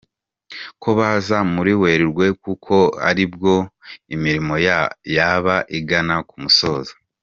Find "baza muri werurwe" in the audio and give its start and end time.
0.99-2.25